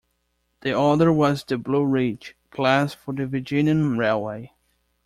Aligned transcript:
The 0.61 0.75
other 0.75 1.13
was 1.13 1.43
the 1.43 1.59
"Blue 1.59 1.85
Ridge" 1.85 2.35
class 2.49 2.95
for 2.95 3.13
the 3.13 3.27
Virginian 3.27 3.99
Railway. 3.99 4.51